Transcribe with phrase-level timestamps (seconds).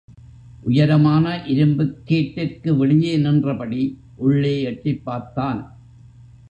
[0.63, 3.97] உயரமான இரும்பு கேட்டிற்கு வெளியே நின்றபடி
[4.15, 5.77] உள்ளே எட்டிப் பார்த்தான்.